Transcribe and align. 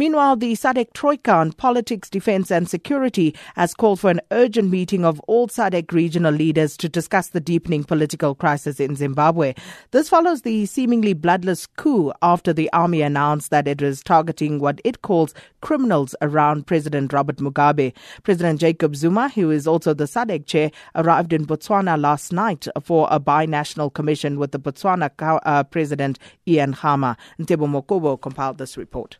Meanwhile, 0.00 0.36
the 0.36 0.54
SADC 0.54 0.94
Troika 0.94 1.30
on 1.30 1.52
politics, 1.52 2.08
defense, 2.08 2.50
and 2.50 2.66
security 2.66 3.34
has 3.54 3.74
called 3.74 4.00
for 4.00 4.08
an 4.08 4.22
urgent 4.30 4.70
meeting 4.70 5.04
of 5.04 5.20
all 5.28 5.46
SADC 5.46 5.92
regional 5.92 6.32
leaders 6.32 6.78
to 6.78 6.88
discuss 6.88 7.28
the 7.28 7.38
deepening 7.38 7.84
political 7.84 8.34
crisis 8.34 8.80
in 8.80 8.96
Zimbabwe. 8.96 9.52
This 9.90 10.08
follows 10.08 10.40
the 10.40 10.64
seemingly 10.64 11.12
bloodless 11.12 11.66
coup 11.66 12.14
after 12.22 12.54
the 12.54 12.72
army 12.72 13.02
announced 13.02 13.50
that 13.50 13.68
it 13.68 13.82
was 13.82 14.02
targeting 14.02 14.58
what 14.58 14.80
it 14.84 15.02
calls 15.02 15.34
criminals 15.60 16.14
around 16.22 16.66
President 16.66 17.12
Robert 17.12 17.36
Mugabe. 17.36 17.92
President 18.22 18.58
Jacob 18.58 18.96
Zuma, 18.96 19.28
who 19.28 19.50
is 19.50 19.66
also 19.66 19.92
the 19.92 20.04
SADC 20.04 20.46
chair, 20.46 20.70
arrived 20.94 21.34
in 21.34 21.46
Botswana 21.46 22.00
last 22.00 22.32
night 22.32 22.66
for 22.82 23.06
a 23.10 23.20
binational 23.20 23.92
commission 23.92 24.38
with 24.38 24.52
the 24.52 24.58
Botswana 24.58 25.10
uh, 25.44 25.62
President 25.64 26.18
Ian 26.48 26.72
Khama. 26.72 27.18
Ntebo 27.38 27.68
Mokobo 27.68 28.18
compiled 28.18 28.56
this 28.56 28.78
report. 28.78 29.18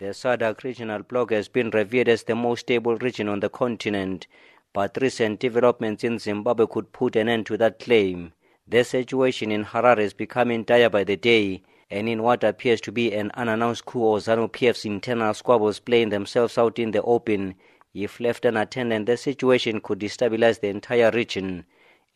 The 0.00 0.14
SADC 0.14 0.64
regional 0.64 1.02
bloc 1.02 1.30
has 1.30 1.48
been 1.48 1.68
revered 1.68 2.08
as 2.08 2.22
the 2.22 2.34
most 2.34 2.60
stable 2.60 2.96
region 2.96 3.28
on 3.28 3.40
the 3.40 3.50
continent, 3.50 4.26
but 4.72 4.96
recent 4.98 5.40
developments 5.40 6.04
in 6.04 6.18
Zimbabwe 6.18 6.64
could 6.70 6.90
put 6.94 7.16
an 7.16 7.28
end 7.28 7.44
to 7.44 7.58
that 7.58 7.78
claim. 7.80 8.32
The 8.66 8.82
situation 8.82 9.52
in 9.52 9.66
Harare 9.66 9.98
is 9.98 10.14
becoming 10.14 10.64
dire 10.64 10.88
by 10.88 11.04
the 11.04 11.18
day, 11.18 11.62
and 11.90 12.08
in 12.08 12.22
what 12.22 12.42
appears 12.42 12.80
to 12.80 12.92
be 12.92 13.12
an 13.12 13.30
unannounced 13.34 13.84
coup 13.84 14.18
ZANU 14.18 14.50
PF's 14.50 14.86
internal 14.86 15.34
squabbles 15.34 15.80
playing 15.80 16.08
themselves 16.08 16.56
out 16.56 16.78
in 16.78 16.92
the 16.92 17.02
open, 17.02 17.56
if 17.92 18.20
left 18.20 18.46
unattended, 18.46 19.04
the 19.04 19.18
situation 19.18 19.82
could 19.82 20.00
destabilize 20.00 20.60
the 20.60 20.68
entire 20.68 21.10
region. 21.10 21.66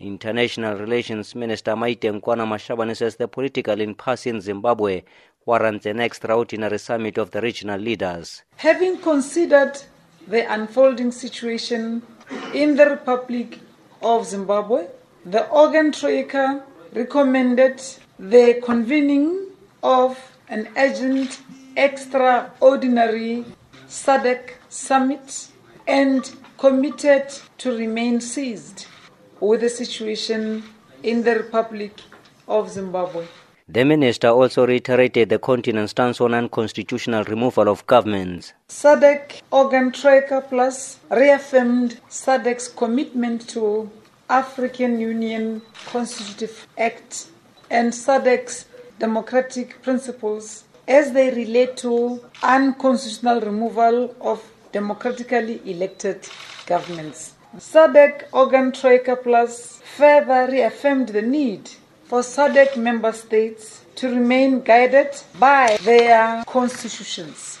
International 0.00 0.76
Relations 0.76 1.36
Minister 1.36 1.76
Maite 1.76 2.10
Nkoana 2.10 2.44
Mashabane 2.44 2.96
says 2.96 3.14
the 3.14 3.28
political 3.28 3.80
impasse 3.80 4.26
in 4.26 4.40
Zimbabwe 4.40 5.02
warrants 5.46 5.86
an 5.86 6.00
extraordinary 6.00 6.78
summit 6.78 7.16
of 7.16 7.30
the 7.30 7.40
regional 7.40 7.78
leaders. 7.78 8.42
Having 8.56 8.98
considered 8.98 9.80
the 10.26 10.52
unfolding 10.52 11.12
situation 11.12 12.02
in 12.52 12.74
the 12.74 12.86
Republic 12.86 13.60
of 14.02 14.26
Zimbabwe, 14.26 14.88
the 15.24 15.48
organ 15.50 15.92
troika 15.92 16.64
recommended 16.92 17.80
the 18.18 18.60
convening 18.64 19.46
of 19.84 20.18
an 20.48 20.68
urgent 20.76 21.40
extraordinary 21.76 23.44
SADC 23.86 24.54
summit 24.68 25.48
and 25.86 26.34
committed 26.58 27.28
to 27.58 27.76
remain 27.76 28.20
seized 28.20 28.86
with 29.44 29.60
the 29.60 29.68
situation 29.68 30.62
in 31.02 31.22
the 31.22 31.34
Republic 31.36 31.92
of 32.48 32.70
Zimbabwe. 32.70 33.26
The 33.68 33.84
minister 33.84 34.28
also 34.28 34.66
reiterated 34.66 35.30
the 35.30 35.38
continent's 35.38 35.92
stance 35.92 36.20
on 36.20 36.34
unconstitutional 36.34 37.24
removal 37.24 37.68
of 37.68 37.86
governments. 37.86 38.52
SADC 38.68 39.40
Organ 39.50 39.90
Troika 39.92 40.42
Plus 40.42 40.98
reaffirmed 41.10 41.98
SADC's 42.10 42.68
commitment 42.68 43.48
to 43.50 43.90
African 44.28 45.00
Union 45.00 45.62
Constitutive 45.86 46.66
Act 46.76 47.26
and 47.70 47.92
SADC's 47.92 48.66
democratic 48.98 49.80
principles 49.82 50.64
as 50.86 51.12
they 51.12 51.30
relate 51.30 51.76
to 51.78 52.20
unconstitutional 52.42 53.40
removal 53.40 54.14
of 54.20 54.42
democratically 54.72 55.62
elected 55.64 56.28
governments. 56.66 57.32
SADC 57.58 58.24
Organ 58.32 58.72
Troika 58.72 59.14
Plus 59.14 59.80
further 59.96 60.50
reaffirmed 60.50 61.10
the 61.10 61.22
need 61.22 61.70
for 62.04 62.20
SADC 62.20 62.76
member 62.76 63.12
states 63.12 63.84
to 63.94 64.08
remain 64.08 64.60
guided 64.60 65.16
by 65.38 65.76
their 65.82 66.42
constitutions. 66.46 67.60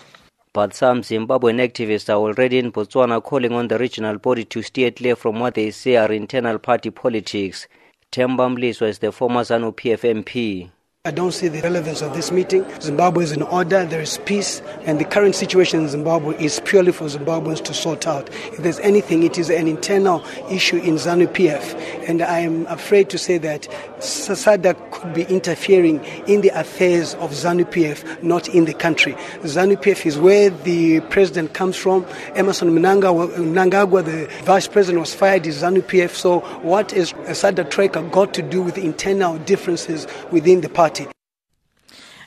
But 0.52 0.74
some 0.74 1.02
Zimbabwean 1.02 1.60
activists 1.60 2.08
are 2.08 2.18
already 2.18 2.58
in 2.58 2.72
Botswana 2.72 3.22
calling 3.22 3.52
on 3.52 3.68
the 3.68 3.78
regional 3.78 4.18
body 4.18 4.44
to 4.46 4.62
steer 4.62 4.90
clear 4.90 5.14
from 5.14 5.38
what 5.38 5.54
they 5.54 5.70
say 5.70 5.94
are 5.94 6.12
internal 6.12 6.58
party 6.58 6.90
politics. 6.90 7.68
Temba 8.10 8.48
Mliswa 8.52 8.88
is 8.88 8.98
the 8.98 9.12
former 9.12 9.42
ZANU 9.42 9.74
PF 9.76 10.24
MP. 10.24 10.70
I 11.06 11.10
don't 11.10 11.32
see 11.32 11.48
the 11.48 11.60
relevance 11.60 12.00
of 12.00 12.14
this 12.14 12.32
meeting. 12.32 12.64
Zimbabwe 12.80 13.24
is 13.24 13.32
in 13.32 13.42
order, 13.42 13.84
there 13.84 14.00
is 14.00 14.16
peace, 14.24 14.62
and 14.86 14.98
the 14.98 15.04
current 15.04 15.34
situation 15.34 15.80
in 15.80 15.88
Zimbabwe 15.90 16.34
is 16.42 16.60
purely 16.60 16.92
for 16.92 17.04
Zimbabweans 17.04 17.62
to 17.64 17.74
sort 17.74 18.06
out. 18.06 18.30
If 18.30 18.56
there's 18.62 18.78
anything, 18.78 19.22
it 19.22 19.36
is 19.36 19.50
an 19.50 19.68
internal 19.68 20.24
issue 20.50 20.78
in 20.78 20.94
ZANU 20.94 21.26
PF, 21.26 22.08
and 22.08 22.22
I 22.22 22.38
am 22.38 22.66
afraid 22.68 23.10
to 23.10 23.18
say 23.18 23.36
that 23.36 23.68
SADC 23.98 24.92
could 24.92 25.12
be 25.12 25.24
interfering 25.24 26.02
in 26.26 26.40
the 26.40 26.48
affairs 26.58 27.12
of 27.16 27.32
ZANU 27.32 27.66
PF, 27.66 28.22
not 28.22 28.48
in 28.48 28.64
the 28.64 28.72
country. 28.72 29.12
ZANU 29.42 29.76
PF 29.76 30.06
is 30.06 30.16
where 30.18 30.48
the 30.48 31.00
president 31.10 31.52
comes 31.52 31.76
from. 31.76 32.06
Emmerson 32.34 32.70
Mnangagwa, 32.70 34.02
the 34.06 34.26
vice 34.44 34.68
president, 34.68 35.00
was 35.00 35.14
fired 35.14 35.44
in 35.44 35.52
ZANU 35.52 35.82
PF. 35.82 36.12
So, 36.12 36.40
what 36.62 36.92
has 36.92 37.12
SADC 37.12 37.68
Troika 37.68 38.02
got 38.04 38.32
to 38.32 38.40
do 38.40 38.62
with 38.62 38.78
internal 38.78 39.36
differences 39.40 40.06
within 40.30 40.62
the 40.62 40.70
party? 40.70 40.93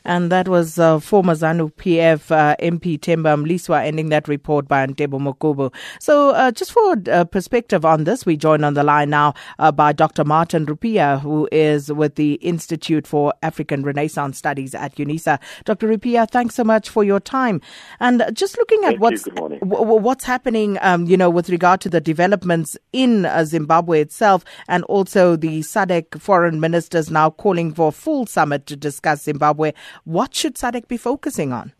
And 0.07 0.31
that 0.31 0.47
was 0.47 0.79
uh, 0.79 0.99
former 0.99 1.33
ZANU 1.35 1.73
PF 1.73 2.31
uh, 2.31 2.55
MP 2.59 2.97
Temba 2.97 3.35
Mliswa 3.37 3.85
ending 3.85 4.07
that 4.09 4.27
report 4.29 4.65
by 4.67 4.87
Ntebo 4.87 5.19
Mokobo. 5.19 5.73
So, 5.99 6.29
uh, 6.31 6.51
just 6.51 6.71
for 6.71 6.95
uh, 7.11 7.25
perspective 7.25 7.83
on 7.83 8.05
this, 8.05 8.25
we 8.25 8.37
join 8.37 8.63
on 8.63 8.73
the 8.73 8.83
line 8.83 9.09
now 9.09 9.33
uh, 9.59 9.71
by 9.71 9.91
Dr. 9.91 10.23
Martin 10.23 10.65
Rupiya, 10.65 11.19
who 11.19 11.49
is 11.51 11.91
with 11.91 12.15
the 12.15 12.35
Institute 12.35 13.05
for 13.05 13.33
African 13.43 13.83
Renaissance 13.83 14.37
Studies 14.37 14.73
at 14.73 14.95
UNISA. 14.95 15.39
Dr. 15.65 15.89
Rupiya, 15.89 16.29
thanks 16.29 16.55
so 16.55 16.63
much 16.63 16.89
for 16.89 17.03
your 17.03 17.19
time. 17.19 17.59
And 17.99 18.23
just 18.33 18.57
looking 18.57 18.85
at 18.85 18.91
Thank 18.91 19.01
what's 19.01 19.23
w- 19.23 19.59
what's 19.59 20.23
happening, 20.23 20.77
um, 20.81 21.05
you 21.05 21.17
know, 21.17 21.29
with 21.29 21.49
regard 21.49 21.81
to 21.81 21.89
the 21.89 21.99
developments 21.99 22.77
in 22.93 23.25
uh, 23.25 23.43
Zimbabwe 23.43 23.99
itself, 23.99 24.45
and 24.69 24.85
also 24.85 25.35
the 25.35 25.59
SADC 25.59 26.21
foreign 26.21 26.61
ministers 26.61 27.11
now 27.11 27.29
calling 27.29 27.73
for 27.73 27.89
a 27.89 27.91
full 27.91 28.25
summit 28.25 28.65
to 28.67 28.77
discuss 28.77 29.23
Zimbabwe. 29.23 29.73
What 30.03 30.35
should 30.35 30.55
SADC 30.55 30.87
be 30.87 30.97
focusing 30.97 31.51
on? 31.51 31.73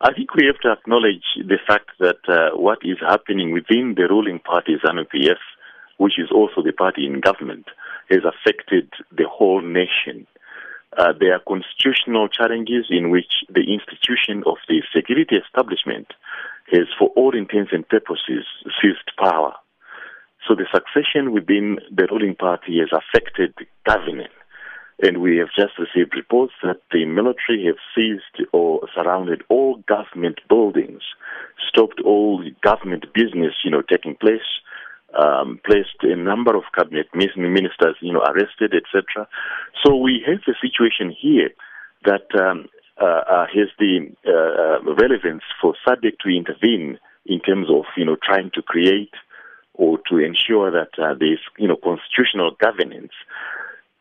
I 0.00 0.12
think 0.12 0.34
we 0.34 0.46
have 0.46 0.60
to 0.60 0.72
acknowledge 0.72 1.24
the 1.36 1.58
fact 1.66 1.90
that 2.00 2.20
uh, 2.28 2.56
what 2.56 2.78
is 2.82 2.98
happening 3.00 3.52
within 3.52 3.94
the 3.96 4.06
ruling 4.08 4.40
party, 4.40 4.76
ZANU-PF, 4.84 5.40
which 5.96 6.18
is 6.18 6.30
also 6.30 6.62
the 6.62 6.72
party 6.72 7.06
in 7.06 7.20
government, 7.20 7.66
has 8.10 8.20
affected 8.24 8.90
the 9.10 9.24
whole 9.26 9.62
nation. 9.62 10.26
Uh, 10.98 11.12
there 11.18 11.34
are 11.34 11.40
constitutional 11.48 12.28
challenges 12.28 12.86
in 12.90 13.10
which 13.10 13.44
the 13.48 13.72
institution 13.72 14.42
of 14.46 14.56
the 14.68 14.82
security 14.94 15.36
establishment 15.36 16.12
has, 16.70 16.86
for 16.98 17.08
all 17.16 17.34
intents 17.34 17.72
and 17.72 17.88
purposes, 17.88 18.44
seized 18.80 19.10
power. 19.18 19.54
So 20.46 20.54
the 20.54 20.66
succession 20.72 21.32
within 21.32 21.78
the 21.90 22.06
ruling 22.10 22.36
party 22.36 22.78
has 22.78 22.90
affected 22.92 23.54
governance. 23.84 24.32
And 25.02 25.20
we 25.20 25.36
have 25.36 25.48
just 25.54 25.78
received 25.78 26.14
reports 26.16 26.54
that 26.62 26.80
the 26.90 27.04
military 27.04 27.66
have 27.66 27.76
seized 27.94 28.48
or 28.52 28.88
surrounded 28.94 29.42
all 29.50 29.82
government 29.86 30.40
buildings, 30.48 31.02
stopped 31.68 32.00
all 32.04 32.42
government 32.62 33.04
business, 33.12 33.52
you 33.62 33.70
know, 33.70 33.82
taking 33.82 34.16
place, 34.16 34.40
um, 35.18 35.60
placed 35.64 36.02
a 36.02 36.16
number 36.16 36.56
of 36.56 36.64
cabinet 36.74 37.06
ministers, 37.14 37.96
you 38.00 38.12
know, 38.12 38.22
arrested, 38.22 38.72
etc. 38.74 39.28
So 39.84 39.96
we 39.96 40.24
have 40.26 40.40
a 40.48 40.58
situation 40.66 41.14
here 41.18 41.50
that 42.04 42.26
um, 42.38 42.66
uh, 43.00 43.04
uh, 43.04 43.46
has 43.52 43.68
the 43.78 44.10
uh, 44.26 44.30
uh 44.30 44.94
relevance 44.94 45.42
for 45.60 45.74
SADC 45.86 46.18
to 46.20 46.28
intervene 46.30 46.98
in 47.26 47.40
terms 47.40 47.68
of, 47.70 47.84
you 47.96 48.04
know, 48.04 48.16
trying 48.22 48.50
to 48.54 48.62
create 48.62 49.12
or 49.74 49.98
to 50.08 50.18
ensure 50.18 50.70
that 50.70 50.98
uh, 50.98 51.14
there 51.18 51.34
is, 51.34 51.40
you 51.58 51.68
know, 51.68 51.76
constitutional 51.76 52.52
governance. 52.58 53.12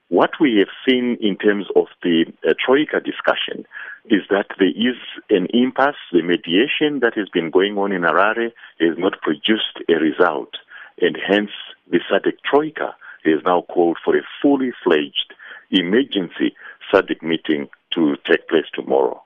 What 0.09 0.31
we 0.39 0.57
have 0.59 0.69
seen 0.87 1.17
in 1.19 1.35
terms 1.37 1.65
of 1.75 1.87
the 2.03 2.25
uh, 2.47 2.53
Troika 2.63 2.99
discussion 2.99 3.65
is 4.05 4.21
that 4.29 4.47
there 4.59 4.67
is 4.67 4.97
an 5.31 5.47
impasse. 5.51 5.95
The 6.11 6.21
mediation 6.21 6.99
that 6.99 7.13
has 7.15 7.27
been 7.29 7.49
going 7.49 7.77
on 7.77 7.91
in 7.91 8.03
Harare 8.03 8.51
has 8.79 8.97
not 8.97 9.21
produced 9.21 9.79
a 9.89 9.95
result, 9.95 10.53
and 11.01 11.17
hence 11.27 11.49
the 11.89 11.99
SADC 12.11 12.33
Troika 12.49 12.95
has 13.23 13.41
now 13.43 13.63
called 13.63 13.97
for 14.05 14.15
a 14.15 14.21
fully 14.41 14.71
fledged 14.83 15.33
emergency 15.71 16.55
SADC 16.93 17.23
meeting 17.23 17.67
to 17.95 18.15
take 18.29 18.47
place 18.47 18.65
tomorrow. 18.75 19.23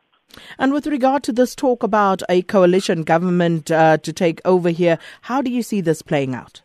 And 0.57 0.71
with 0.71 0.87
regard 0.87 1.23
to 1.23 1.33
this 1.33 1.55
talk 1.55 1.83
about 1.83 2.21
a 2.29 2.41
coalition 2.43 3.03
government 3.03 3.69
uh, 3.69 3.97
to 3.97 4.13
take 4.13 4.39
over 4.45 4.69
here, 4.69 4.97
how 5.23 5.41
do 5.41 5.51
you 5.51 5.63
see 5.63 5.81
this 5.81 6.01
playing 6.01 6.35
out? 6.35 6.61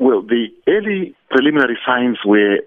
Well, 0.00 0.22
the 0.22 0.46
early 0.66 1.14
preliminary 1.28 1.78
signs 1.86 2.16
were 2.24 2.60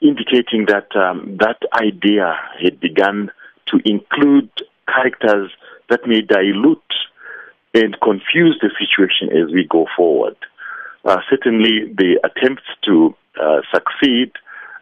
indicating 0.00 0.64
that 0.68 0.88
um, 0.96 1.36
that 1.38 1.58
idea 1.78 2.34
had 2.62 2.80
begun 2.80 3.30
to 3.66 3.78
include 3.84 4.48
characters 4.86 5.50
that 5.90 6.06
may 6.06 6.22
dilute 6.22 6.94
and 7.74 7.94
confuse 8.00 8.58
the 8.62 8.70
situation 8.80 9.28
as 9.36 9.52
we 9.52 9.66
go 9.68 9.86
forward. 9.94 10.36
Uh, 11.04 11.18
certainly, 11.28 11.92
the 11.94 12.18
attempts 12.24 12.64
to 12.86 13.14
uh, 13.38 13.60
succeed, 13.70 14.32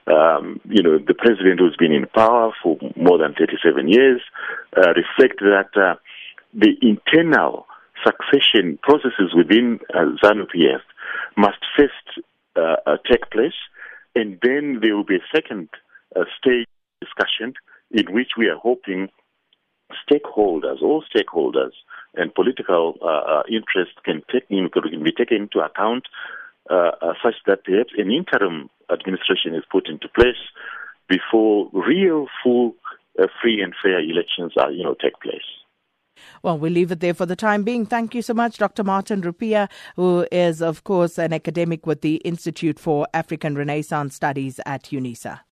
um, 0.06 0.60
you 0.64 0.84
know, 0.84 0.98
the 0.98 1.14
president 1.14 1.58
who's 1.58 1.76
been 1.76 1.90
in 1.90 2.06
power 2.14 2.52
for 2.62 2.78
more 2.94 3.18
than 3.18 3.34
37 3.34 3.88
years, 3.88 4.20
uh, 4.76 4.94
reflect 4.94 5.40
that 5.40 5.70
uh, 5.74 5.96
the 6.54 6.76
internal 6.82 7.66
succession 8.04 8.78
processes 8.84 9.34
within 9.34 9.80
uh, 9.92 10.06
ZANU-PF 10.22 10.82
must 11.36 11.58
first 11.76 12.24
uh, 12.56 12.76
uh, 12.86 12.96
take 13.10 13.30
place, 13.30 13.58
and 14.14 14.38
then 14.42 14.78
there 14.80 14.96
will 14.96 15.04
be 15.04 15.16
a 15.16 15.34
second 15.34 15.68
uh, 16.14 16.24
stage 16.38 16.66
discussion 17.00 17.54
in 17.90 18.12
which 18.12 18.30
we 18.38 18.48
are 18.48 18.56
hoping 18.56 19.08
stakeholders, 20.08 20.82
all 20.82 21.04
stakeholders, 21.14 21.72
and 22.14 22.34
political 22.34 22.94
uh, 23.02 23.06
uh 23.06 23.42
interests 23.48 23.94
can, 24.04 24.22
can 24.30 25.02
be 25.02 25.12
taken 25.12 25.42
into 25.42 25.60
account 25.60 26.04
uh, 26.70 26.90
such 27.22 27.34
that 27.46 27.64
perhaps 27.64 27.92
an 27.98 28.10
interim 28.10 28.68
administration 28.90 29.54
is 29.54 29.62
put 29.70 29.88
into 29.88 30.08
place 30.08 30.42
before 31.08 31.68
real, 31.72 32.26
full, 32.42 32.74
free 33.40 33.60
and 33.62 33.74
fair 33.82 34.00
elections 34.00 34.52
are, 34.58 34.72
you 34.72 34.82
know, 34.82 34.94
take 35.00 35.20
place. 35.20 35.44
Well, 36.42 36.58
we'll 36.58 36.72
leave 36.72 36.92
it 36.92 37.00
there 37.00 37.14
for 37.14 37.26
the 37.26 37.36
time 37.36 37.64
being. 37.64 37.86
Thank 37.86 38.14
you 38.14 38.22
so 38.22 38.34
much, 38.34 38.58
Dr. 38.58 38.84
Martin 38.84 39.22
Rupiya, 39.22 39.68
who 39.96 40.26
is, 40.30 40.62
of 40.62 40.84
course, 40.84 41.18
an 41.18 41.32
academic 41.32 41.86
with 41.86 42.00
the 42.00 42.16
Institute 42.16 42.78
for 42.78 43.06
African 43.14 43.56
Renaissance 43.56 44.14
Studies 44.14 44.60
at 44.66 44.84
UNISA. 44.84 45.46